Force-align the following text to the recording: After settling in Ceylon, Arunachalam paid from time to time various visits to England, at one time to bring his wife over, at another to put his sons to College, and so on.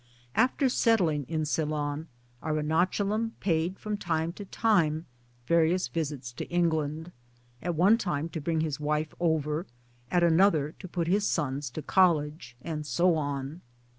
After 0.33 0.67
settling 0.67 1.25
in 1.25 1.45
Ceylon, 1.45 2.07
Arunachalam 2.41 3.33
paid 3.39 3.77
from 3.77 3.97
time 3.97 4.33
to 4.33 4.45
time 4.45 5.05
various 5.45 5.87
visits 5.87 6.31
to 6.33 6.49
England, 6.49 7.11
at 7.61 7.75
one 7.75 7.99
time 7.99 8.27
to 8.29 8.41
bring 8.41 8.61
his 8.61 8.79
wife 8.79 9.13
over, 9.19 9.67
at 10.09 10.23
another 10.23 10.71
to 10.79 10.87
put 10.87 11.05
his 11.07 11.27
sons 11.27 11.69
to 11.69 11.83
College, 11.83 12.55
and 12.63 12.83
so 12.87 13.13
on. 13.15 13.61